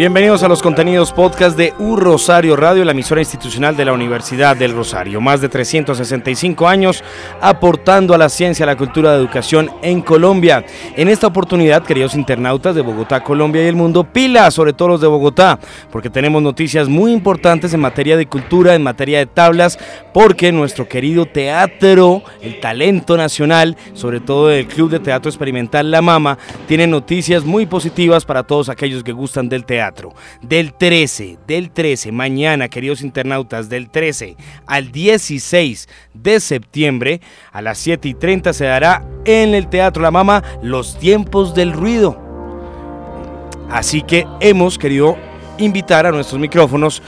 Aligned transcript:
Bienvenidos 0.00 0.42
a 0.42 0.48
los 0.48 0.62
contenidos 0.62 1.12
podcast 1.12 1.58
de 1.58 1.74
U 1.78 1.94
Rosario 1.94 2.56
Radio, 2.56 2.86
la 2.86 2.92
emisora 2.92 3.20
institucional 3.20 3.76
de 3.76 3.84
la 3.84 3.92
Universidad 3.92 4.56
del 4.56 4.72
Rosario. 4.72 5.20
Más 5.20 5.42
de 5.42 5.50
365 5.50 6.66
años 6.66 7.04
aportando 7.38 8.14
a 8.14 8.16
la 8.16 8.30
ciencia, 8.30 8.62
a 8.62 8.66
la 8.66 8.78
cultura, 8.78 9.12
de 9.12 9.18
educación 9.18 9.70
en 9.82 10.00
Colombia. 10.00 10.64
En 10.96 11.08
esta 11.08 11.26
oportunidad, 11.26 11.82
queridos 11.82 12.14
internautas 12.14 12.74
de 12.74 12.80
Bogotá, 12.80 13.22
Colombia 13.22 13.62
y 13.62 13.66
el 13.66 13.76
mundo, 13.76 14.04
pila, 14.04 14.50
sobre 14.50 14.72
todo 14.72 14.88
los 14.88 15.02
de 15.02 15.06
Bogotá, 15.06 15.58
porque 15.92 16.08
tenemos 16.08 16.40
noticias 16.40 16.88
muy 16.88 17.12
importantes 17.12 17.74
en 17.74 17.80
materia 17.80 18.16
de 18.16 18.24
cultura, 18.24 18.74
en 18.74 18.82
materia 18.82 19.18
de 19.18 19.26
tablas, 19.26 19.78
porque 20.14 20.50
nuestro 20.50 20.88
querido 20.88 21.26
teatro, 21.26 22.22
el 22.40 22.58
talento 22.58 23.18
nacional, 23.18 23.76
sobre 23.92 24.20
todo 24.20 24.50
el 24.50 24.66
Club 24.66 24.88
de 24.88 25.00
Teatro 25.00 25.28
Experimental 25.28 25.90
La 25.90 26.00
Mama, 26.00 26.38
tiene 26.66 26.86
noticias 26.86 27.44
muy 27.44 27.66
positivas 27.66 28.24
para 28.24 28.44
todos 28.44 28.70
aquellos 28.70 29.04
que 29.04 29.12
gustan 29.12 29.50
del 29.50 29.66
teatro. 29.66 29.89
Del 30.42 30.72
13, 30.74 31.38
del 31.46 31.70
13, 31.70 32.12
mañana, 32.12 32.68
queridos 32.68 33.02
internautas, 33.02 33.68
del 33.68 33.90
13 33.90 34.36
al 34.66 34.92
16 34.92 35.88
de 36.14 36.40
septiembre, 36.40 37.20
a 37.52 37.62
las 37.62 37.78
7 37.78 38.08
y 38.08 38.14
30 38.14 38.52
se 38.52 38.64
dará 38.64 39.04
en 39.24 39.54
el 39.54 39.68
Teatro 39.68 40.02
La 40.02 40.10
Mama 40.10 40.42
Los 40.62 40.98
Tiempos 40.98 41.54
del 41.54 41.72
Ruido. 41.72 42.20
Así 43.70 44.02
que 44.02 44.26
hemos 44.40 44.78
querido 44.78 45.16
invitar 45.58 46.06
a 46.06 46.10
nuestros 46.10 46.40
micrófonos 46.40 47.02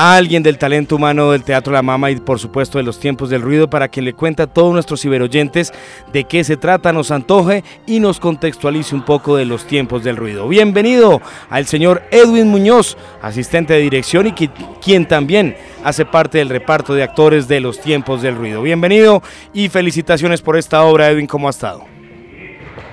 a 0.00 0.16
alguien 0.16 0.42
del 0.42 0.56
talento 0.56 0.96
humano 0.96 1.30
del 1.30 1.44
Teatro 1.44 1.74
La 1.74 1.82
Mama 1.82 2.10
y 2.10 2.16
por 2.16 2.38
supuesto 2.38 2.78
de 2.78 2.84
los 2.84 2.98
tiempos 2.98 3.28
del 3.28 3.42
ruido 3.42 3.68
para 3.68 3.88
que 3.88 4.00
le 4.00 4.14
cuente 4.14 4.42
a 4.42 4.46
todos 4.46 4.72
nuestros 4.72 5.02
ciberoyentes 5.02 5.74
de 6.10 6.24
qué 6.24 6.42
se 6.42 6.56
trata, 6.56 6.90
nos 6.90 7.10
antoje 7.10 7.64
y 7.84 8.00
nos 8.00 8.18
contextualice 8.18 8.94
un 8.94 9.04
poco 9.04 9.36
de 9.36 9.44
los 9.44 9.66
tiempos 9.66 10.02
del 10.02 10.16
ruido. 10.16 10.48
Bienvenido 10.48 11.20
al 11.50 11.66
señor 11.66 12.00
Edwin 12.10 12.48
Muñoz, 12.48 12.96
asistente 13.20 13.74
de 13.74 13.80
dirección 13.80 14.26
y 14.26 14.32
quien 14.32 15.06
también 15.06 15.54
hace 15.84 16.06
parte 16.06 16.38
del 16.38 16.48
reparto 16.48 16.94
de 16.94 17.02
actores 17.02 17.46
de 17.46 17.60
los 17.60 17.78
tiempos 17.78 18.22
del 18.22 18.36
ruido. 18.36 18.62
Bienvenido 18.62 19.22
y 19.52 19.68
felicitaciones 19.68 20.40
por 20.40 20.56
esta 20.56 20.82
obra, 20.82 21.10
Edwin, 21.10 21.26
¿cómo 21.26 21.46
ha 21.46 21.50
estado? 21.50 21.84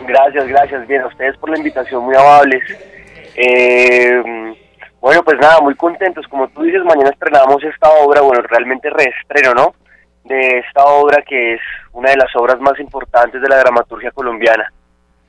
Gracias, 0.05 0.45
gracias, 0.45 0.85
bien, 0.85 1.03
a 1.03 1.07
ustedes 1.07 1.37
por 1.37 1.51
la 1.51 1.57
invitación, 1.57 2.03
muy 2.03 2.17
amables. 2.17 2.63
Eh, 3.37 4.57
bueno, 5.07 5.23
pues 5.23 5.37
nada, 5.39 5.61
muy 5.61 5.73
contentos. 5.75 6.27
Como 6.27 6.49
tú 6.49 6.63
dices, 6.63 6.83
mañana 6.83 7.11
estrenamos 7.11 7.63
esta 7.63 7.89
obra, 8.03 8.19
bueno, 8.19 8.41
realmente 8.41 8.89
reestreno, 8.89 9.53
¿no? 9.53 9.73
De 10.25 10.59
esta 10.59 10.83
obra 10.83 11.21
que 11.21 11.53
es 11.53 11.61
una 11.93 12.09
de 12.09 12.17
las 12.17 12.35
obras 12.35 12.59
más 12.59 12.77
importantes 12.77 13.41
de 13.41 13.47
la 13.47 13.57
dramaturgia 13.57 14.11
colombiana. 14.11 14.69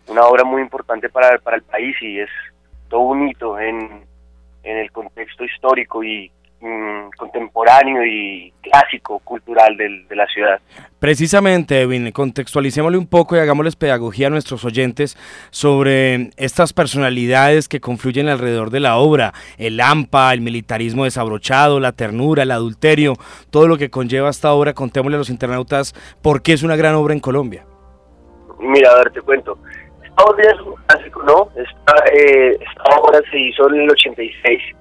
Una 0.09 0.23
obra 0.23 0.43
muy 0.43 0.63
importante 0.63 1.09
para, 1.09 1.39
para 1.39 1.59
el 1.59 1.63
país 1.63 1.95
y 2.03 2.19
es 2.19 2.29
todo 2.89 3.03
un 3.03 3.29
hito 3.29 3.57
en, 3.61 4.05
en 4.65 4.79
el 4.79 4.91
contexto 4.91 5.45
histórico 5.45 6.03
y 6.03 6.29
Mm, 6.61 7.11
contemporáneo 7.17 8.05
y 8.05 8.53
clásico 8.61 9.21
cultural 9.21 9.77
de 9.77 10.17
la 10.17 10.27
ciudad. 10.27 10.59
Precisamente, 10.99 11.83
Evin, 11.83 12.11
contextualicémosle 12.11 12.99
un 12.99 13.07
poco 13.07 13.37
y 13.37 13.39
hagámosles 13.39 13.77
pedagogía 13.77 14.27
a 14.27 14.31
nuestros 14.31 14.65
oyentes 14.65 15.17
sobre 15.51 16.31
estas 16.37 16.73
personalidades 16.73 17.69
que 17.69 17.79
confluyen 17.79 18.29
alrededor 18.29 18.71
de 18.71 18.81
la 18.81 18.97
obra, 18.97 19.35
el 19.57 19.81
AMPA, 19.81 20.33
el 20.33 20.41
militarismo 20.41 21.05
desabrochado, 21.05 21.79
la 21.79 21.93
ternura, 21.93 22.43
el 22.43 22.51
adulterio, 22.51 23.13
todo 23.51 23.69
lo 23.69 23.79
que 23.79 23.91
conlleva 23.91 24.29
esta 24.29 24.53
obra, 24.53 24.75
contémosle 24.75 25.15
a 25.15 25.19
los 25.19 25.31
internautas 25.31 25.95
por 26.23 26.43
qué 26.43 26.55
es 26.55 26.65
una 26.65 26.75
gran 26.75 26.97
obra 26.97 27.15
en 27.15 27.21
Colombia. 27.21 27.67
Mira, 28.59 28.91
a 28.91 28.97
ver, 28.97 29.13
te 29.13 29.21
cuento. 29.21 29.57
Esta 30.03 30.25
obra 30.25 30.43
es 30.43 30.61
un 30.61 30.75
clásico, 30.89 31.23
¿no? 31.23 31.51
Esta, 31.55 32.05
eh, 32.13 32.59
esta 32.61 32.99
obra 33.01 33.21
se 33.31 33.39
hizo 33.39 33.69
en 33.69 33.83
el 33.83 33.91
86 33.93 34.75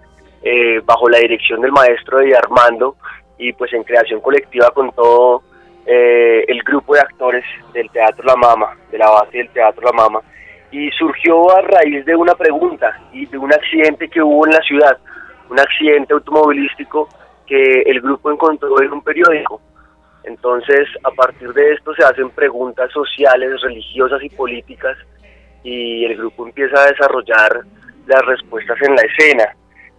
eh, 0.49 0.81
bajo 0.85 1.09
la 1.09 1.17
dirección 1.19 1.59
del 1.59 1.73
maestro 1.73 2.19
de 2.19 2.33
Armando 2.33 2.95
y 3.37 3.51
pues 3.51 3.73
en 3.73 3.83
creación 3.83 4.21
colectiva 4.21 4.71
con 4.71 4.89
todo 4.93 5.43
eh, 5.85 6.45
el 6.47 6.63
grupo 6.63 6.93
de 6.95 7.01
actores 7.01 7.43
del 7.73 7.89
Teatro 7.89 8.23
La 8.25 8.37
Mama, 8.37 8.77
de 8.89 8.97
la 8.97 9.09
base 9.09 9.39
del 9.39 9.49
Teatro 9.49 9.83
La 9.83 9.91
Mama, 9.91 10.21
y 10.71 10.89
surgió 10.91 11.53
a 11.53 11.61
raíz 11.63 12.05
de 12.05 12.15
una 12.15 12.33
pregunta 12.33 12.97
y 13.11 13.25
de 13.25 13.37
un 13.37 13.53
accidente 13.53 14.07
que 14.07 14.21
hubo 14.21 14.45
en 14.45 14.53
la 14.53 14.61
ciudad, 14.61 14.97
un 15.49 15.59
accidente 15.59 16.13
automovilístico 16.13 17.09
que 17.45 17.81
el 17.81 17.99
grupo 17.99 18.31
encontró 18.31 18.81
en 18.81 18.93
un 18.93 19.01
periódico. 19.01 19.59
Entonces, 20.23 20.87
a 21.03 21.11
partir 21.11 21.51
de 21.51 21.73
esto 21.73 21.93
se 21.93 22.05
hacen 22.05 22.29
preguntas 22.29 22.89
sociales, 22.93 23.61
religiosas 23.61 24.23
y 24.23 24.29
políticas 24.29 24.97
y 25.63 26.05
el 26.05 26.15
grupo 26.15 26.47
empieza 26.47 26.81
a 26.81 26.87
desarrollar 26.87 27.63
las 28.05 28.25
respuestas 28.25 28.77
en 28.81 28.95
la 28.95 29.01
escena. 29.01 29.53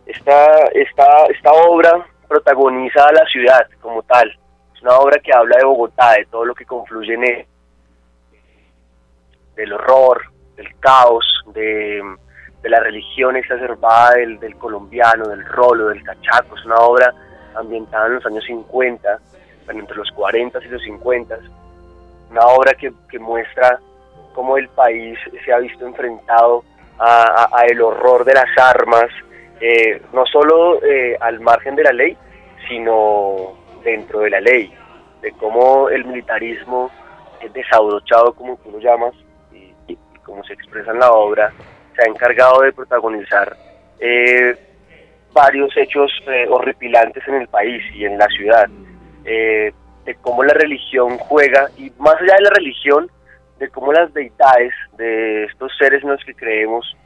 Esta, 0.08 0.64
esta, 0.72 1.26
esta 1.26 1.52
obra 1.52 2.06
protagoniza 2.26 3.06
a 3.06 3.12
la 3.12 3.26
ciudad 3.26 3.68
como 3.78 4.02
tal. 4.04 4.26
Es 4.74 4.82
una 4.82 4.96
obra 4.96 5.20
que 5.20 5.30
habla 5.34 5.58
de 5.58 5.66
Bogotá, 5.66 6.12
de 6.12 6.24
todo 6.24 6.46
lo 6.46 6.54
que 6.54 6.64
confluye 6.64 7.12
en 7.12 7.24
él, 7.24 7.46
del 9.54 9.72
horror, 9.74 10.22
del 10.56 10.74
caos, 10.80 11.26
de, 11.52 12.02
la 12.62 12.80
religión 12.80 13.36
exacerbada 13.36 14.12
del, 14.12 14.38
del, 14.40 14.56
colombiano, 14.56 15.28
del 15.28 15.44
rolo, 15.44 15.88
del 15.88 16.02
cachaco. 16.02 16.56
Es 16.56 16.64
una 16.64 16.76
obra 16.76 17.12
ambientada 17.54 18.06
en 18.06 18.14
los 18.14 18.26
años 18.26 18.44
50, 18.44 19.18
entre 19.68 19.96
los 19.96 20.10
40 20.12 20.58
y 20.64 20.68
los 20.68 20.82
50. 20.82 21.38
Una 22.30 22.46
obra 22.46 22.72
que, 22.72 22.92
que 23.10 23.18
muestra 23.18 23.78
cómo 24.34 24.56
el 24.56 24.70
país 24.70 25.18
se 25.44 25.52
ha 25.52 25.58
visto 25.58 25.86
enfrentado 25.86 26.64
a, 26.98 27.48
a 27.52 27.66
el 27.66 27.82
horror 27.82 28.24
de 28.24 28.34
las 28.34 28.56
armas, 28.56 29.10
eh, 29.60 30.00
no 30.12 30.24
solo 30.26 30.82
eh, 30.82 31.16
al 31.20 31.40
margen 31.40 31.76
de 31.76 31.84
la 31.84 31.92
ley, 31.92 32.16
sino 32.68 33.54
dentro 33.82 34.20
de 34.20 34.30
la 34.30 34.40
ley, 34.40 34.72
de 35.22 35.32
cómo 35.32 35.88
el 35.88 36.04
militarismo 36.04 36.90
es 37.40 37.52
desabrochado, 37.52 38.32
como 38.34 38.56
tú 38.58 38.72
lo 38.72 38.78
llamas, 38.78 39.14
y, 39.52 39.96
como 40.24 40.44
se 40.44 40.52
expresa 40.52 40.90
en 40.92 41.00
la 41.00 41.12
obra, 41.12 41.52
se 41.96 42.02
ha 42.02 42.06
encargado 42.06 42.62
de 42.62 42.72
protagonizar 42.72 43.56
eh, 44.00 44.56
varios 45.32 45.76
hechos 45.76 46.10
eh, 46.26 46.46
horripilantes 46.48 47.26
en 47.26 47.34
el 47.34 47.48
país 47.48 47.82
y 47.94 48.04
en 48.04 48.18
la 48.18 48.26
ciudad, 48.28 48.68
eh, 49.24 49.72
de 50.04 50.14
cómo 50.16 50.42
la 50.42 50.54
religión 50.54 51.18
juega, 51.18 51.68
y 51.76 51.90
más 51.98 52.14
allá 52.16 52.34
de 52.36 52.42
la 52.42 52.50
religión, 52.50 53.10
de 53.58 53.68
cómo 53.68 53.92
las 53.92 54.12
deidades 54.14 54.72
de 54.96 55.44
estos 55.44 55.72
seres 55.76 56.02
en 56.02 56.10
los 56.10 56.24
que 56.24 56.34
creemos, 56.34 56.96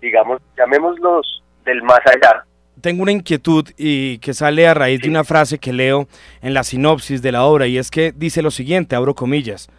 digamos, 0.00 0.40
llamémoslos 0.56 1.43
del 1.64 1.82
más 1.82 2.00
allá. 2.06 2.44
Tengo 2.80 3.02
una 3.02 3.12
inquietud 3.12 3.68
y 3.76 4.18
que 4.18 4.34
sale 4.34 4.66
a 4.66 4.74
raíz 4.74 5.00
de 5.00 5.08
una 5.08 5.24
frase 5.24 5.58
que 5.58 5.72
leo 5.72 6.06
en 6.42 6.54
la 6.54 6.64
sinopsis 6.64 7.22
de 7.22 7.32
la 7.32 7.44
obra 7.44 7.66
y 7.66 7.78
es 7.78 7.90
que 7.90 8.12
dice 8.14 8.42
lo 8.42 8.50
siguiente, 8.50 8.96
abro 8.96 9.14
comillas, 9.14 9.70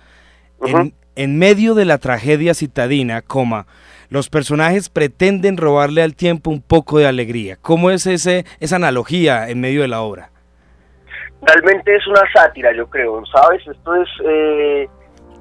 en, 0.66 0.94
en 1.16 1.38
medio 1.38 1.76
de 1.76 1.86
la 1.86 1.98
tragedia 1.98 2.54
citadina, 2.54 3.22
coma, 3.22 3.68
los 4.10 4.30
personajes 4.30 4.90
pretenden 4.90 5.58
robarle 5.58 6.02
al 6.02 6.16
tiempo 6.16 6.50
un 6.50 6.62
poco 6.62 7.00
de 7.00 7.08
alegría. 7.08 7.58
¿Cómo 7.62 7.92
es 7.92 8.06
ese, 8.08 8.46
esa 8.60 8.78
analogía 8.78 9.50
en 9.50 9.60
medio 9.60 9.82
de 9.82 9.88
la 9.88 10.02
obra? 10.02 10.30
Realmente 11.42 11.96
es 11.96 12.08
una 12.08 12.22
sátira, 12.34 12.74
yo 12.76 12.88
creo, 12.90 13.24
¿sabes? 13.26 13.62
Esto 13.68 13.96
es, 13.96 14.10
eh, 14.26 14.90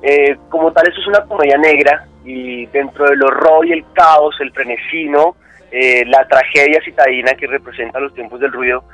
eh, 0.02 0.36
como 0.50 0.72
tal, 0.72 0.86
esto 0.88 1.00
es 1.00 1.06
una 1.06 1.24
comedia 1.24 1.56
negra 1.56 2.06
y 2.24 2.66
dentro 2.66 3.06
del 3.06 3.22
horror 3.22 3.66
y 3.66 3.72
el 3.72 3.84
caos, 3.94 4.34
el 4.40 4.52
frenesino, 4.52 5.36
eh, 5.76 6.04
la 6.06 6.24
tragedia 6.28 6.80
citadina 6.84 7.34
que 7.34 7.48
representa 7.48 7.98
los 7.98 8.14
tiempos 8.14 8.38
del 8.38 8.52
ruido, 8.52 8.84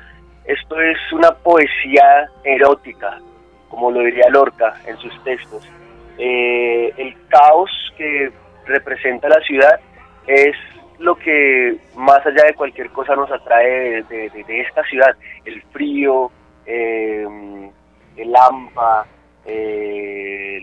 esto 0.47 0.81
es 0.81 0.97
una 1.13 1.31
poesía 1.33 2.31
erótica, 2.43 3.21
como 3.69 3.91
lo 3.91 4.01
diría 4.01 4.31
Lorca 4.31 4.81
en 4.87 4.97
sus 4.97 5.13
textos. 5.23 5.69
el 6.17 7.15
caos 7.29 7.71
que 7.99 8.33
representa 8.67 9.29
la 9.29 9.41
ciudad 9.43 9.79
es 10.27 10.57
lo 10.99 11.17
que 11.17 11.77
más 11.97 12.25
allá 12.25 12.45
de 12.47 12.55
cualquier 12.55 12.91
cosa 12.91 13.15
nos 13.15 13.31
atrae 13.31 14.03
de, 14.05 14.61
esta 14.61 14.83
ciudad, 14.85 15.15
el 15.45 15.61
frío, 15.73 16.31
em, 16.65 17.71
el 18.17 18.37
hampa, 18.37 19.07
eh, 19.47 20.61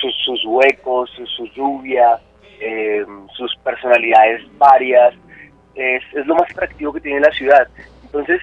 sus, 0.00 0.44
huecos, 0.46 1.10
su, 1.36 1.46
lluvia, 1.54 2.20
em, 2.60 3.28
sus 3.36 3.54
personalidades 3.64 4.42
varias, 4.58 5.14
es, 5.74 6.02
es 6.14 6.26
lo 6.26 6.34
más 6.34 6.50
atractivo 6.50 6.92
que 6.92 7.00
tiene 7.00 7.20
la 7.20 7.32
ciudad. 7.32 7.68
Entonces, 8.02 8.40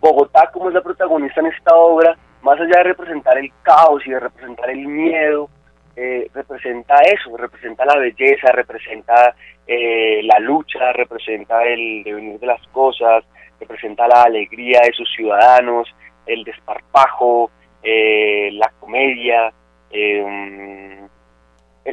Bogotá, 0.00 0.50
como 0.52 0.68
es 0.68 0.74
la 0.74 0.82
protagonista 0.82 1.40
en 1.40 1.46
esta 1.46 1.74
obra, 1.74 2.16
más 2.42 2.58
allá 2.58 2.78
de 2.78 2.84
representar 2.84 3.38
el 3.38 3.52
caos 3.62 4.02
y 4.06 4.10
de 4.10 4.20
representar 4.20 4.70
el 4.70 4.86
miedo, 4.86 5.48
eh, 5.94 6.28
representa 6.34 6.96
eso, 7.02 7.36
representa 7.36 7.84
la 7.84 7.98
belleza, 7.98 8.50
representa 8.50 9.34
eh, 9.66 10.22
la 10.24 10.38
lucha, 10.40 10.92
representa 10.92 11.62
el 11.64 12.02
devenir 12.02 12.40
de 12.40 12.46
las 12.46 12.66
cosas, 12.68 13.24
representa 13.60 14.08
la 14.08 14.22
alegría 14.22 14.80
de 14.84 14.92
sus 14.92 15.08
ciudadanos, 15.14 15.94
el 16.26 16.44
desparpajo, 16.44 17.50
eh, 17.82 18.50
la 18.52 18.72
comedia. 18.80 19.52
el 19.90 21.08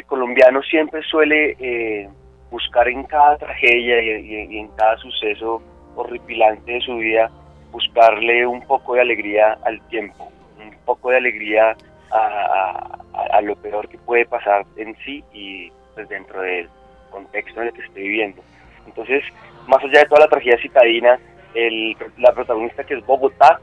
colombiano 0.05 0.61
siempre 0.63 1.03
suele 1.03 2.07
buscar 2.51 2.87
en 2.87 3.03
cada 3.03 3.37
tragedia 3.37 4.01
y, 4.01 4.57
en 4.57 4.67
cada 4.69 4.97
suceso 4.97 5.61
horripilante 5.95 6.71
de 6.71 6.81
su 6.81 6.95
vida, 6.97 7.29
buscarle 7.71 8.45
un 8.45 8.61
poco 8.65 8.95
de 8.95 9.01
alegría 9.01 9.57
al 9.63 9.81
tiempo, 9.87 10.31
un 10.59 10.73
poco 10.85 11.11
de 11.11 11.17
alegría 11.17 11.75
a, 12.11 12.95
lo 13.41 13.55
peor 13.55 13.87
que 13.87 13.97
puede 13.99 14.25
pasar 14.25 14.65
en 14.75 14.95
sí 15.05 15.23
y 15.31 15.71
pues 15.95 16.09
dentro 16.09 16.41
del 16.41 16.67
contexto 17.09 17.61
en 17.61 17.67
el 17.67 17.73
que 17.73 17.81
estoy 17.81 18.03
viviendo. 18.03 18.41
Entonces, 18.85 19.23
más 19.65 19.81
allá 19.83 19.99
de 19.99 20.05
toda 20.05 20.21
la 20.21 20.27
tragedia 20.27 20.61
citadina, 20.61 21.19
el, 21.53 21.95
la 22.17 22.33
protagonista 22.33 22.83
que 22.83 22.95
es 22.95 23.05
Bogotá, 23.05 23.59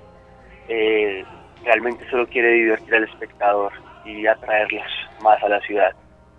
eh, 0.69 1.25
realmente 1.65 2.09
solo 2.11 2.27
quiere 2.27 2.53
divertir 2.53 2.94
al 2.94 3.05
espectador 3.05 3.73
y 4.05 4.27
atraerlos 4.27 4.87
más 5.21 5.43
a 5.43 5.49
la 5.49 5.61
ciudad. 5.61 5.94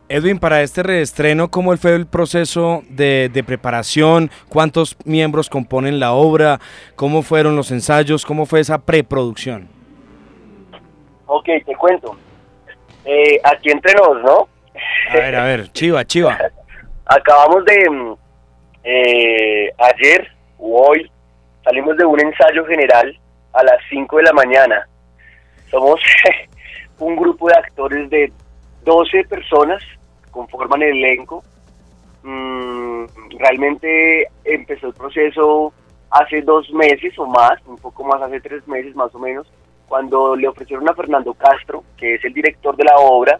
Edwin, 0.09 0.39
para 0.39 0.61
este 0.61 0.83
reestreno, 0.83 1.49
¿cómo 1.49 1.75
fue 1.75 1.93
el 1.93 2.07
proceso 2.07 2.81
de, 2.87 3.29
de, 3.33 3.43
preparación? 3.43 4.31
¿Cuántos 4.47 4.95
miembros 5.03 5.49
componen 5.49 5.99
la 5.99 6.13
obra? 6.13 6.59
¿Cómo 6.95 7.23
fueron 7.23 7.57
los 7.57 7.71
ensayos? 7.71 8.25
¿Cómo 8.25 8.45
fue 8.45 8.61
esa 8.61 8.77
preproducción? 8.77 9.67
Ok, 11.25 11.45
te 11.65 11.75
cuento. 11.75 12.15
Eh, 13.03 13.39
aquí 13.43 13.69
entre 13.69 13.93
nos, 13.95 14.21
¿no? 14.23 14.47
A 15.09 15.13
ver, 15.15 15.35
a 15.35 15.43
ver, 15.43 15.71
chiva, 15.73 16.05
chiva. 16.05 16.37
Acabamos 17.05 17.65
de, 17.65 17.89
mm, 17.89 18.13
eh, 18.85 19.73
ayer 19.77 20.31
o 20.57 20.87
hoy, 20.87 21.11
salimos 21.65 21.97
de 21.97 22.05
un 22.05 22.19
ensayo 22.21 22.65
general 22.65 23.17
a 23.51 23.63
las 23.63 23.77
5 23.89 24.17
de 24.17 24.23
la 24.23 24.31
mañana. 24.31 24.87
Somos 25.69 25.99
un 26.99 27.17
grupo 27.17 27.49
de 27.49 27.55
actores 27.55 28.09
de 28.09 28.31
12 28.87 29.25
personas, 29.25 29.83
conforman 30.31 30.81
el 30.81 31.03
elenco. 31.03 31.43
Mm, 32.23 33.05
realmente 33.37 34.27
empezó 34.45 34.87
el 34.87 34.93
proceso 34.93 35.73
hace 36.09 36.41
dos 36.41 36.71
meses 36.71 37.19
o 37.19 37.25
más, 37.25 37.59
un 37.65 37.77
poco 37.77 38.05
más, 38.05 38.21
hace 38.21 38.39
tres 38.39 38.65
meses 38.65 38.95
más 38.95 39.13
o 39.13 39.19
menos 39.19 39.45
cuando 39.87 40.35
le 40.35 40.47
ofrecieron 40.47 40.89
a 40.89 40.93
Fernando 40.93 41.33
Castro, 41.33 41.83
que 41.97 42.15
es 42.15 42.25
el 42.25 42.33
director 42.33 42.75
de 42.75 42.83
la 42.83 42.97
obra, 42.97 43.37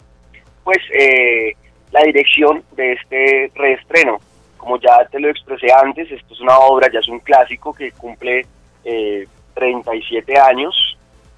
pues 0.64 0.78
eh, 0.98 1.54
la 1.92 2.02
dirección 2.04 2.64
de 2.76 2.94
este 2.94 3.52
reestreno. 3.56 4.18
Como 4.58 4.80
ya 4.80 5.06
te 5.12 5.20
lo 5.20 5.30
expresé 5.30 5.68
antes, 5.72 6.12
esto 6.12 6.34
es 6.34 6.42
una 6.42 6.58
obra, 6.58 6.90
ya 6.92 7.00
es 7.00 7.08
un 7.08 7.20
clásico 7.20 7.74
que 7.74 7.92
cumple 7.92 8.46
37 9.54 10.32
eh, 10.32 10.40
años. 10.40 10.97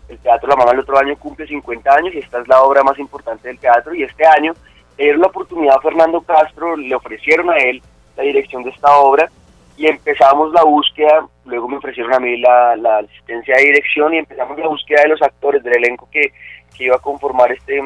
El 0.09 0.17
Teatro 0.19 0.50
La 0.50 0.56
Mamá 0.56 0.71
el 0.71 0.79
otro 0.79 0.97
año 0.97 1.15
cumple 1.17 1.47
50 1.47 1.94
años 1.94 2.13
y 2.13 2.19
esta 2.19 2.41
es 2.41 2.47
la 2.47 2.61
obra 2.63 2.83
más 2.83 2.97
importante 3.00 3.47
del 3.47 3.59
teatro. 3.59 3.94
Y 3.94 4.03
este 4.03 4.25
año 4.25 4.53
le 4.97 5.17
la 5.17 5.27
oportunidad 5.27 5.77
a 5.77 5.81
Fernando 5.81 6.21
Castro, 6.21 6.75
le 6.75 6.94
ofrecieron 6.95 7.50
a 7.50 7.57
él 7.57 7.81
la 8.17 8.23
dirección 8.23 8.63
de 8.63 8.71
esta 8.71 8.97
obra 8.97 9.29
y 9.77 9.88
empezamos 9.88 10.51
la 10.51 10.63
búsqueda, 10.63 11.25
luego 11.45 11.69
me 11.69 11.77
ofrecieron 11.77 12.13
a 12.13 12.19
mí 12.19 12.38
la, 12.38 12.97
asistencia 12.97 13.56
de 13.56 13.63
dirección 13.63 14.13
y 14.13 14.17
empezamos 14.17 14.59
la 14.59 14.67
búsqueda 14.67 15.03
de 15.03 15.07
los 15.07 15.21
actores 15.21 15.63
del 15.63 15.77
elenco 15.77 16.07
que, 16.12 16.33
iba 16.79 16.95
a 16.95 17.00
conformar 17.00 17.51
este, 17.51 17.77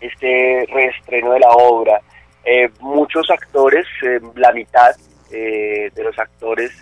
este 0.00 0.66
reestreno 0.72 1.32
de 1.32 1.40
la 1.40 1.50
obra. 1.50 2.00
Eh, 2.42 2.70
muchos 2.80 3.30
actores, 3.30 3.86
eh, 4.02 4.18
la 4.34 4.50
mitad 4.52 4.96
eh, 5.30 5.90
de 5.94 6.04
los 6.04 6.18
actores 6.18 6.72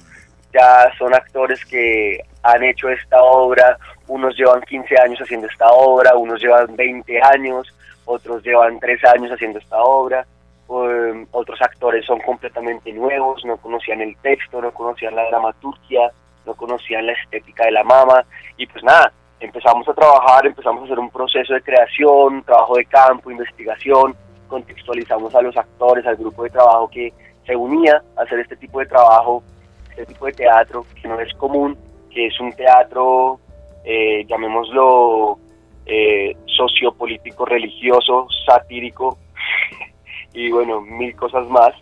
ya 0.52 0.88
son 0.96 1.12
actores 1.14 1.64
que 1.64 2.20
han 2.44 2.62
hecho 2.62 2.88
esta 2.88 3.20
obra, 3.20 3.76
unos 4.08 4.36
llevan 4.36 4.62
15 4.62 4.94
años 5.02 5.20
haciendo 5.20 5.46
esta 5.46 5.70
obra, 5.70 6.16
unos 6.16 6.40
llevan 6.40 6.74
20 6.76 7.22
años, 7.22 7.74
otros 8.04 8.42
llevan 8.42 8.78
3 8.78 9.04
años 9.04 9.32
haciendo 9.32 9.58
esta 9.58 9.82
obra 9.82 10.26
Em, 10.68 11.26
otros 11.30 11.62
actores 11.62 12.04
son 12.04 12.18
completamente 12.20 12.92
nuevos, 12.92 13.44
no 13.44 13.56
conocían 13.56 14.00
el 14.00 14.16
texto, 14.16 14.60
no 14.60 14.72
conocían 14.72 15.14
la 15.14 15.28
dramaturgia, 15.28 16.10
no 16.44 16.54
conocían 16.54 17.06
la 17.06 17.12
estética 17.12 17.66
de 17.66 17.70
la 17.70 17.84
mama 17.84 18.24
y 18.56 18.66
pues 18.66 18.82
nada, 18.82 19.12
empezamos 19.38 19.88
a 19.88 19.94
trabajar, 19.94 20.44
empezamos 20.44 20.82
a 20.82 20.84
hacer 20.86 20.98
un 20.98 21.10
proceso 21.10 21.54
de 21.54 21.62
creación, 21.62 22.42
trabajo 22.42 22.76
de 22.76 22.84
campo, 22.86 23.30
investigación, 23.30 24.16
contextualizamos 24.48 25.32
a 25.36 25.42
los 25.42 25.56
actores, 25.56 26.04
al 26.04 26.16
grupo 26.16 26.42
de 26.42 26.50
trabajo 26.50 26.88
que 26.88 27.12
se 27.46 27.54
unía 27.54 28.02
a 28.16 28.22
hacer 28.22 28.40
este 28.40 28.56
tipo 28.56 28.80
de 28.80 28.86
trabajo, 28.86 29.44
este 29.90 30.06
tipo 30.06 30.26
de 30.26 30.32
teatro 30.32 30.84
que 31.00 31.06
no 31.06 31.20
es 31.20 31.32
común, 31.34 31.78
que 32.10 32.26
es 32.26 32.40
un 32.40 32.52
teatro, 32.54 33.38
eh, 33.86 34.26
llamémoslo, 34.26 35.38
eh, 35.86 36.36
sociopolítico, 36.44 37.44
religioso, 37.44 38.26
satírico, 38.44 39.18
y 40.34 40.50
bueno, 40.50 40.80
mil 40.80 41.14
cosas 41.14 41.48
más. 41.48 41.72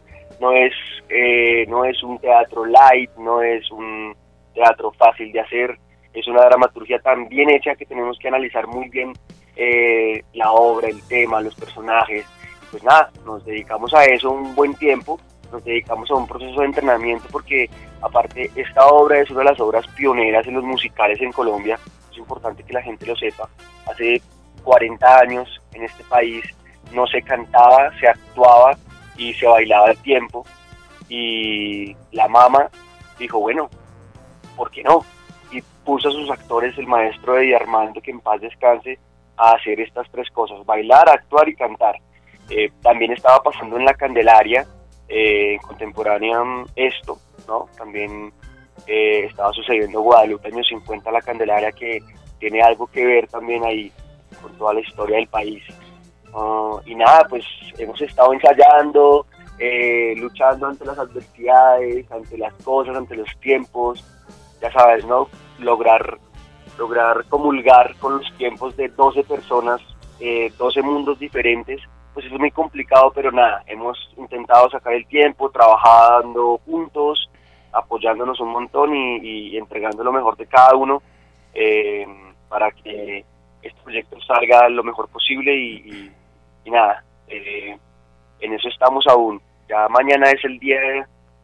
No 0.40 0.52
es, 0.52 0.72
eh, 1.08 1.64
no 1.68 1.84
es 1.84 2.02
un 2.02 2.18
teatro 2.18 2.66
light, 2.66 3.10
no 3.16 3.40
es 3.40 3.70
un 3.70 4.14
teatro 4.52 4.92
fácil 4.92 5.32
de 5.32 5.40
hacer, 5.40 5.78
es 6.12 6.28
una 6.28 6.44
dramaturgia 6.44 6.98
tan 6.98 7.28
bien 7.28 7.50
hecha 7.50 7.74
que 7.74 7.86
tenemos 7.86 8.18
que 8.18 8.28
analizar 8.28 8.66
muy 8.66 8.88
bien 8.90 9.12
eh, 9.56 10.22
la 10.34 10.52
obra, 10.52 10.88
el 10.88 11.02
tema, 11.08 11.40
los 11.40 11.54
personajes. 11.54 12.26
Pues 12.70 12.82
nada, 12.84 13.10
nos 13.24 13.44
dedicamos 13.44 13.94
a 13.94 14.04
eso 14.04 14.30
un 14.30 14.54
buen 14.54 14.74
tiempo, 14.74 15.18
nos 15.54 15.64
dedicamos 15.64 16.10
a 16.10 16.14
un 16.14 16.26
proceso 16.26 16.60
de 16.60 16.66
entrenamiento 16.66 17.28
porque 17.30 17.70
aparte 18.02 18.50
esta 18.56 18.86
obra 18.88 19.20
es 19.20 19.30
una 19.30 19.40
de 19.40 19.50
las 19.50 19.60
obras 19.60 19.86
pioneras 19.88 20.46
en 20.46 20.54
los 20.54 20.64
musicales 20.64 21.20
en 21.22 21.32
Colombia, 21.32 21.78
es 22.10 22.18
importante 22.18 22.64
que 22.64 22.72
la 22.72 22.82
gente 22.82 23.06
lo 23.06 23.14
sepa. 23.14 23.48
Hace 23.86 24.20
40 24.64 25.18
años 25.18 25.62
en 25.72 25.84
este 25.84 26.02
país 26.04 26.44
no 26.92 27.06
se 27.06 27.22
cantaba, 27.22 27.96
se 28.00 28.08
actuaba 28.08 28.76
y 29.16 29.32
se 29.34 29.46
bailaba 29.46 29.86
al 29.86 29.98
tiempo. 29.98 30.44
Y 31.08 31.94
la 32.10 32.26
mamá 32.26 32.68
dijo, 33.18 33.38
bueno, 33.38 33.70
¿por 34.56 34.70
qué 34.72 34.82
no? 34.82 35.04
Y 35.52 35.62
puso 35.84 36.08
a 36.08 36.12
sus 36.12 36.30
actores, 36.30 36.76
el 36.78 36.86
maestro 36.86 37.34
de 37.34 37.54
Armando, 37.54 38.00
que 38.00 38.10
en 38.10 38.20
paz 38.20 38.40
descanse, 38.40 38.98
a 39.36 39.52
hacer 39.52 39.80
estas 39.80 40.10
tres 40.10 40.28
cosas, 40.30 40.64
bailar, 40.66 41.08
actuar 41.08 41.48
y 41.48 41.54
cantar. 41.54 41.96
Eh, 42.50 42.72
también 42.82 43.12
estaba 43.12 43.42
pasando 43.42 43.76
en 43.76 43.84
la 43.84 43.94
Candelaria 43.94 44.66
eh, 45.08 45.58
contemporánea 45.62 46.42
esto, 46.76 47.18
¿no? 47.46 47.68
También 47.76 48.32
eh, 48.86 49.26
estaba 49.26 49.52
sucediendo 49.52 50.00
Guadalupe 50.00 50.48
años 50.48 50.66
50 50.68 51.10
la 51.10 51.22
Candelaria 51.22 51.72
que 51.72 52.00
tiene 52.38 52.62
algo 52.62 52.86
que 52.86 53.04
ver 53.04 53.28
también 53.28 53.64
ahí 53.64 53.92
con 54.42 54.52
toda 54.58 54.74
la 54.74 54.80
historia 54.80 55.16
del 55.16 55.28
país. 55.28 55.62
Ah, 56.34 56.80
y 56.84 56.94
nada, 56.94 57.26
pues 57.28 57.44
hemos 57.78 58.00
estado 58.00 58.32
ensayando, 58.32 59.26
eh, 59.58 60.14
luchando 60.16 60.66
ante 60.66 60.84
las 60.84 60.98
adversidades, 60.98 62.10
ante 62.10 62.36
las 62.36 62.52
cosas, 62.64 62.96
ante 62.96 63.16
los 63.16 63.28
tiempos, 63.40 64.04
ya 64.60 64.72
sabes, 64.72 65.04
¿no? 65.06 65.28
Lograr, 65.60 66.18
lograr 66.76 67.24
comulgar 67.28 67.94
con 67.96 68.18
los 68.18 68.36
tiempos 68.36 68.76
de 68.76 68.88
12 68.88 69.22
personas, 69.24 69.80
eh, 70.18 70.52
12 70.58 70.82
mundos 70.82 71.18
diferentes, 71.18 71.80
pues 72.14 72.26
es 72.26 72.32
muy 72.32 72.52
complicado, 72.52 73.12
pero 73.12 73.32
nada, 73.32 73.64
hemos 73.66 73.98
intentado 74.16 74.70
sacar 74.70 74.94
el 74.94 75.06
tiempo, 75.06 75.50
trabajando 75.50 76.60
juntos, 76.64 77.28
apoyándonos 77.72 78.38
un 78.40 78.50
montón 78.50 78.94
y, 78.94 79.56
entregando 79.56 80.04
lo 80.04 80.12
mejor 80.12 80.36
de 80.36 80.46
cada 80.46 80.76
uno 80.76 81.02
eh, 81.52 82.06
para 82.48 82.70
que 82.70 83.24
este 83.62 83.80
proyecto 83.82 84.20
salga 84.20 84.68
lo 84.68 84.84
mejor 84.84 85.08
posible 85.08 85.52
y, 85.56 86.12
nada, 86.66 87.04
eh, 87.26 87.76
en 88.40 88.52
eso 88.52 88.68
estamos 88.68 89.04
aún. 89.08 89.40
Ya 89.68 89.88
mañana 89.88 90.30
es 90.30 90.44
el 90.44 90.58
día, 90.60 90.78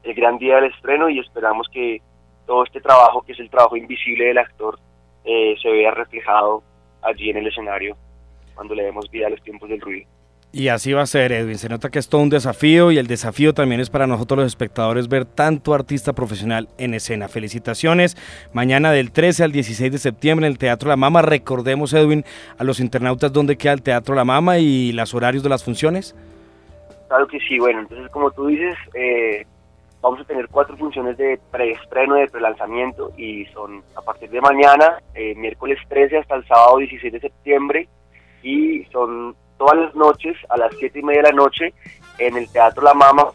el 0.04 0.14
gran 0.14 0.38
día 0.38 0.56
del 0.56 0.70
estreno 0.72 1.08
y 1.08 1.18
esperamos 1.18 1.66
que 1.72 2.00
todo 2.46 2.64
este 2.64 2.80
trabajo, 2.80 3.22
que 3.22 3.32
es 3.32 3.40
el 3.40 3.50
trabajo 3.50 3.76
invisible 3.76 4.26
del 4.26 4.38
actor, 4.38 4.78
eh, 5.24 5.56
se 5.60 5.68
vea 5.68 5.90
reflejado 5.90 6.62
allí 7.02 7.30
en 7.30 7.38
el 7.38 7.48
escenario 7.48 7.96
cuando 8.54 8.74
le 8.74 8.84
demos 8.84 9.10
vida 9.10 9.26
a 9.26 9.30
los 9.30 9.42
tiempos 9.42 9.68
del 9.68 9.80
ruido. 9.80 10.08
Y 10.52 10.66
así 10.66 10.92
va 10.92 11.02
a 11.02 11.06
ser, 11.06 11.30
Edwin. 11.30 11.58
Se 11.58 11.68
nota 11.68 11.90
que 11.90 12.00
es 12.00 12.08
todo 12.08 12.22
un 12.22 12.28
desafío 12.28 12.90
y 12.90 12.98
el 12.98 13.06
desafío 13.06 13.54
también 13.54 13.80
es 13.80 13.88
para 13.88 14.08
nosotros 14.08 14.38
los 14.38 14.46
espectadores 14.48 15.08
ver 15.08 15.24
tanto 15.24 15.74
artista 15.74 16.12
profesional 16.12 16.68
en 16.76 16.94
escena. 16.94 17.28
Felicitaciones. 17.28 18.16
Mañana 18.52 18.90
del 18.90 19.12
13 19.12 19.44
al 19.44 19.52
16 19.52 19.92
de 19.92 19.98
septiembre 19.98 20.46
en 20.46 20.52
el 20.52 20.58
Teatro 20.58 20.88
La 20.88 20.96
Mama. 20.96 21.22
Recordemos, 21.22 21.92
Edwin, 21.92 22.24
a 22.58 22.64
los 22.64 22.80
internautas 22.80 23.32
dónde 23.32 23.56
queda 23.56 23.74
el 23.74 23.82
Teatro 23.82 24.16
La 24.16 24.24
Mama 24.24 24.58
y 24.58 24.90
los 24.90 25.14
horarios 25.14 25.44
de 25.44 25.50
las 25.50 25.62
funciones. 25.62 26.16
Claro 27.06 27.28
que 27.28 27.38
sí. 27.40 27.60
Bueno, 27.60 27.80
entonces 27.80 28.10
como 28.10 28.32
tú 28.32 28.48
dices, 28.48 28.74
eh, 28.94 29.46
vamos 30.02 30.20
a 30.20 30.24
tener 30.24 30.48
cuatro 30.48 30.76
funciones 30.76 31.16
de 31.16 31.38
preestreno, 31.52 32.16
de 32.16 32.26
prelanzamiento 32.26 33.12
y 33.16 33.44
son 33.46 33.84
a 33.94 34.02
partir 34.02 34.28
de 34.30 34.40
mañana, 34.40 34.98
eh, 35.14 35.32
miércoles 35.36 35.78
13 35.88 36.18
hasta 36.18 36.34
el 36.34 36.46
sábado 36.48 36.78
16 36.78 37.12
de 37.12 37.20
septiembre 37.20 37.88
y 38.42 38.84
son 38.86 39.36
todas 39.60 39.76
las 39.76 39.94
noches 39.94 40.38
a 40.48 40.56
las 40.56 40.72
7 40.78 40.98
y 40.98 41.02
media 41.02 41.20
de 41.20 41.28
la 41.28 41.34
noche 41.34 41.74
en 42.16 42.34
el 42.34 42.48
Teatro 42.48 42.82
La 42.82 42.94
Mama, 42.94 43.26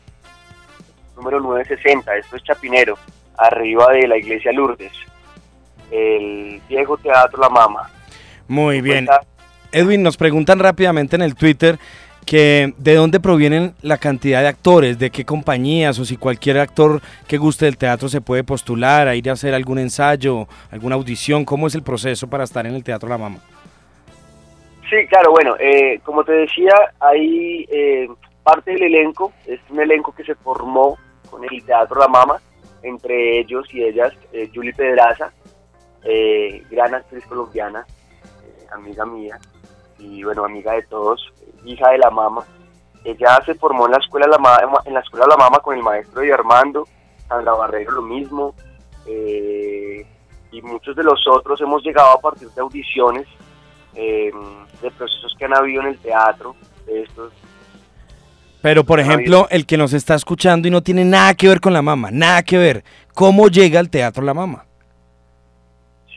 número 1.16 1.40
960, 1.40 2.18
esto 2.18 2.36
es 2.36 2.44
Chapinero, 2.44 2.98
arriba 3.38 3.92
de 3.94 4.08
la 4.08 4.18
iglesia 4.18 4.52
Lourdes, 4.52 4.92
el 5.92 6.60
viejo 6.68 6.98
Teatro 6.98 7.40
La 7.40 7.50
Mama. 7.50 7.92
Muy 8.48 8.82
bien. 8.82 9.08
Edwin, 9.72 10.02
nos 10.02 10.18
preguntan 10.18 10.58
rápidamente 10.58 11.16
en 11.16 11.22
el 11.22 11.36
Twitter 11.36 11.78
que 12.26 12.74
de 12.80 12.96
dónde 12.96 13.20
provienen 13.20 13.76
la 13.84 14.00
cantidad 14.00 14.42
de 14.42 14.48
actores, 14.48 14.98
de 14.98 15.12
qué 15.12 15.26
compañías 15.26 16.00
o 16.00 16.06
si 16.06 16.18
cualquier 16.18 16.58
actor 16.58 17.04
que 17.28 17.38
guste 17.38 17.66
del 17.66 17.78
teatro 17.78 18.10
se 18.10 18.20
puede 18.20 18.44
postular 18.44 19.08
a 19.08 19.14
ir 19.14 19.30
a 19.30 19.34
hacer 19.34 19.54
algún 19.54 19.78
ensayo, 19.78 20.48
alguna 20.72 20.96
audición, 20.96 21.46
¿cómo 21.46 21.68
es 21.68 21.76
el 21.76 21.84
proceso 21.84 22.28
para 22.28 22.46
estar 22.46 22.66
en 22.66 22.74
el 22.74 22.84
Teatro 22.84 23.10
La 23.10 23.20
Mama? 23.20 23.38
Sí, 24.90 25.08
claro, 25.08 25.32
bueno, 25.32 25.56
eh, 25.60 26.00
como 26.04 26.24
te 26.24 26.32
decía, 26.34 26.72
hay 27.00 27.66
eh, 27.72 28.08
parte 28.44 28.72
del 28.72 28.84
elenco, 28.84 29.34
es 29.48 29.60
un 29.70 29.80
elenco 29.80 30.14
que 30.14 30.24
se 30.24 30.36
formó 30.36 30.96
con 31.32 31.44
el 31.44 31.66
Teatro 31.66 32.00
La 32.00 32.08
Mama, 32.08 32.40
entre 32.84 33.40
ellos 33.40 33.66
y 33.74 33.84
ellas, 33.84 34.14
eh, 34.32 34.50
Julie 34.54 34.74
Pedraza, 34.74 35.34
gran 36.70 36.94
actriz 36.94 37.26
colombiana, 37.26 37.84
amiga 38.72 39.08
mía, 39.08 39.40
y 39.98 40.24
bueno, 40.24 40.46
amiga 40.46 40.74
de 40.74 40.84
todos, 40.84 41.34
hija 41.66 41.90
de 41.90 41.98
la 41.98 42.12
mama. 42.12 42.46
Ella 43.04 43.40
se 43.44 43.56
formó 43.56 43.88
en 43.88 43.94
la 43.94 43.98
escuela 43.98 44.28
La 44.28 44.38
Mama, 44.38 44.82
en 44.86 44.94
la 44.94 45.00
escuela 45.00 45.26
La 45.28 45.38
Mama 45.38 45.60
con 45.60 45.76
el 45.76 45.84
maestro 45.84 46.22
de 46.22 46.32
Armando, 46.32 46.88
Sandra 47.28 47.54
Barrero 47.54 47.92
lo 47.92 48.02
mismo, 48.04 48.54
y 49.08 50.62
muchos 50.62 50.96
de 50.96 51.04
los 51.04 51.28
otros 51.28 51.60
hemos 51.62 51.84
llegado 51.84 52.12
a 52.12 52.22
partir 52.22 52.50
de 52.50 52.62
audiciones 52.62 53.28
eh, 53.96 54.32
de 54.82 54.92
procesos 54.92 55.36
que 55.38 55.46
han 55.46 55.56
habido 55.56 55.82
en 55.82 55.88
el 55.88 55.98
teatro, 56.00 56.56
de 56.86 57.04
estos. 57.04 57.34
Pero, 58.62 58.84
por 58.84 59.00
ejemplo, 59.00 59.48
el 59.52 59.66
que 59.68 59.78
nos 59.78 59.94
está 59.94 60.16
escuchando 60.16 60.68
y 60.68 60.72
no 60.72 60.82
tiene 60.82 61.06
nada 61.06 61.36
que 61.36 61.48
ver 61.48 61.62
con 61.62 61.72
la 61.72 61.84
mama, 61.84 62.10
nada 62.12 62.42
que 62.42 62.58
ver, 62.58 62.84
¿cómo 63.14 63.48
llega 63.48 63.80
al 63.80 63.92
teatro 63.92 64.24
la 64.24 64.34
mama? 64.34 64.66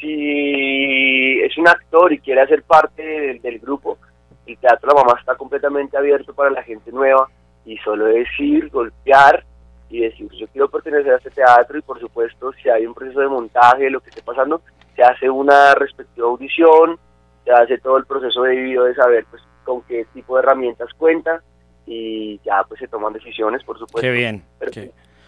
Si 0.00 1.40
es 1.42 1.58
un 1.58 1.68
actor 1.68 2.12
y 2.12 2.18
quiere 2.20 2.40
hacer 2.40 2.62
parte 2.62 3.38
del, 3.42 3.58
grupo, 3.58 3.98
el 4.46 4.56
teatro 4.56 4.88
la 4.88 5.02
mama 5.02 5.18
está 5.20 5.34
completamente 5.34 5.98
abierto 5.98 6.32
para 6.32 6.48
la 6.48 6.62
gente 6.62 6.90
nueva 6.90 7.28
y 7.66 7.76
solo 7.78 8.06
decir, 8.06 8.70
golpear 8.70 9.44
y 9.90 10.00
decir 10.00 10.28
yo 10.38 10.46
quiero 10.48 10.70
pertenecer 10.70 11.12
a 11.12 11.16
este 11.16 11.30
teatro 11.30 11.76
y 11.78 11.82
por 11.82 12.00
supuesto 12.00 12.52
si 12.62 12.70
hay 12.70 12.86
un 12.86 12.94
proceso 12.94 13.20
de 13.20 13.28
montaje, 13.28 13.90
lo 13.90 14.00
que 14.00 14.08
esté 14.08 14.22
pasando, 14.22 14.62
se 14.96 15.02
hace 15.02 15.28
una 15.28 15.74
respectiva 15.74 16.28
audición, 16.28 16.98
se 17.48 17.54
hace 17.54 17.78
todo 17.78 17.96
el 17.96 18.04
proceso 18.04 18.42
debido 18.42 18.84
de 18.84 18.94
saber 18.94 19.24
pues 19.30 19.42
con 19.64 19.80
qué 19.82 20.04
tipo 20.12 20.36
de 20.36 20.42
herramientas 20.42 20.90
cuenta 20.96 21.42
y 21.86 22.38
ya 22.44 22.62
pues 22.68 22.78
se 22.78 22.88
toman 22.88 23.14
decisiones, 23.14 23.64
por 23.64 23.78
supuesto. 23.78 24.02
Qué 24.02 24.10
bien. 24.10 24.44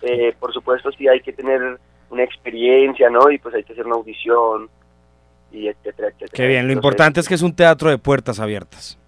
Eh, 0.03 0.35
por 0.39 0.53
supuesto 0.53 0.93
sí 0.93 1.09
hay 1.09 1.21
que 1.21 1.33
tener 1.33 1.79
una 2.11 2.23
experiencia, 2.23 3.09
¿no? 3.09 3.31
Y 3.31 3.39
pues 3.39 3.55
hay 3.55 3.65
que 3.65 3.73
hacer 3.73 3.87
una 3.87 3.97
audición 3.97 4.69
y 5.51 5.69
etcétera, 5.69 6.09
etcétera. 6.09 6.33
Qué 6.35 6.47
bien, 6.47 6.67
lo 6.67 6.75
importante 6.75 7.21
es 7.21 7.29
que 7.29 7.35
es 7.35 7.43
un 7.43 7.57
teatro 7.57 7.89
de 7.89 7.97
puertas 7.97 8.39
abiertas. 8.39 8.99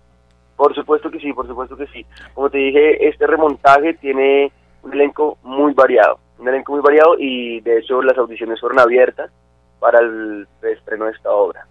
Por 0.56 0.74
supuesto 0.74 1.10
que 1.10 1.20
sí, 1.20 1.32
por 1.34 1.46
supuesto 1.46 1.76
que 1.76 1.86
sí. 1.88 2.06
Como 2.32 2.48
te 2.48 2.58
dije, 2.58 3.08
este 3.08 3.26
remontaje 3.26 3.94
tiene 3.94 4.50
un 4.82 4.92
elenco 4.94 5.36
muy 5.42 5.74
variado, 5.74 6.18
un 6.38 6.48
elenco 6.48 6.72
muy 6.72 6.80
variado 6.80 7.16
y 7.18 7.60
de 7.60 7.78
hecho 7.78 8.00
las 8.00 8.16
audiciones 8.16 8.58
fueron 8.58 8.78
abiertas 8.78 9.30
para 9.80 9.98
el 10.00 10.46
estreno 10.62 11.06
de 11.06 11.12
esta 11.12 11.30
obra. 11.30 11.66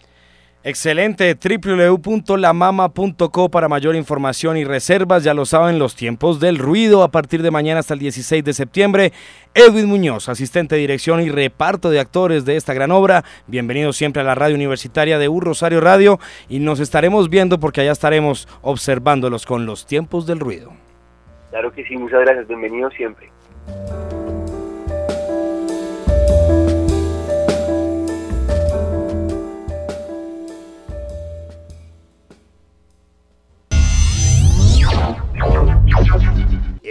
Excelente, 0.64 1.36
www.lamama.co 1.36 3.50
para 3.50 3.68
mayor 3.68 3.96
información 3.96 4.58
y 4.58 4.64
reservas, 4.64 5.24
ya 5.24 5.34
lo 5.34 5.46
saben, 5.46 5.80
los 5.80 5.96
tiempos 5.96 6.40
del 6.40 6.60
ruido 6.60 7.02
a 7.02 7.10
partir 7.10 7.42
de 7.42 7.50
mañana 7.50 7.80
hasta 7.80 7.96
el 7.96 8.00
16 8.00 8.44
de 8.44 8.54
septiembre. 8.54 9.12
Edwin 9.56 9.88
Muñoz, 9.88 10.30
asistente 10.30 10.76
de 10.76 10.82
dirección 10.82 11.20
y 11.20 11.30
reparto 11.30 11.90
de 11.90 12.00
actores 12.00 12.46
de 12.46 12.58
esta 12.58 12.76
gran 12.76 12.92
obra, 12.92 13.24
bienvenido 13.48 13.92
siempre 13.92 14.22
a 14.22 14.26
la 14.26 14.36
radio 14.36 14.54
universitaria 14.54 15.18
de 15.18 15.30
U 15.30 15.40
Rosario 15.40 15.82
Radio 15.82 16.20
y 16.48 16.60
nos 16.60 16.80
estaremos 16.80 17.32
viendo 17.32 17.60
porque 17.60 17.82
allá 17.82 17.94
estaremos 17.94 18.48
observándolos 18.62 19.48
con 19.48 19.66
los 19.66 19.88
tiempos 19.88 20.28
del 20.28 20.40
ruido. 20.40 20.72
Claro 21.50 21.72
que 21.72 21.84
sí, 21.86 21.98
muchas 21.98 22.22
gracias, 22.22 22.48
bienvenido 22.48 22.92
siempre. 22.92 23.32